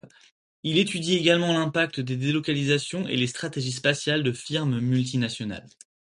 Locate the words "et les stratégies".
3.07-3.71